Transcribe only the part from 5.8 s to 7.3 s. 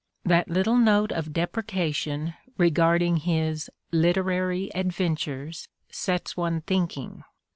sets one thinking.